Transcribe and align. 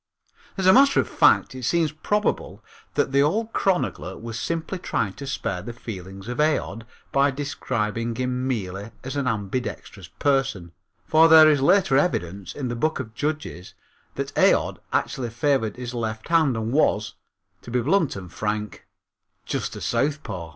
As 0.57 0.65
a 0.65 0.73
matter 0.73 0.99
of 0.99 1.07
fact, 1.07 1.53
it 1.53 1.61
seems 1.63 1.91
probable 1.91 2.65
that 2.95 3.11
the 3.11 3.21
old 3.21 3.53
chronicler 3.53 4.17
was 4.17 4.39
simply 4.39 4.79
trying 4.79 5.13
to 5.13 5.27
spare 5.27 5.61
the 5.61 5.73
feelings 5.73 6.27
of 6.27 6.39
Aod 6.41 6.87
by 7.11 7.29
describing 7.29 8.15
him 8.15 8.47
merely 8.47 8.89
as 9.03 9.15
an 9.15 9.27
ambidextrous 9.27 10.07
person, 10.07 10.71
for 11.05 11.27
there 11.27 11.47
is 11.47 11.61
later 11.61 11.97
evidence, 11.99 12.55
in 12.55 12.67
the 12.67 12.75
Book 12.75 12.99
of 12.99 13.13
Judges, 13.13 13.75
that 14.15 14.33
Aod 14.35 14.79
actually 14.91 15.29
favored 15.29 15.75
his 15.75 15.93
left 15.93 16.29
hand 16.29 16.57
and 16.57 16.71
was 16.73 17.13
to 17.61 17.69
be 17.69 17.79
blunt 17.79 18.15
and 18.15 18.33
frank 18.33 18.87
just 19.45 19.75
a 19.75 19.81
southpaw. 19.81 20.49